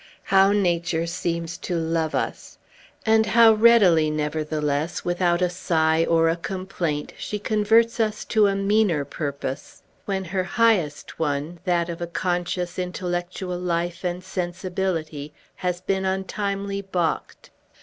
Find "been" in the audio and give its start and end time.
15.81-16.03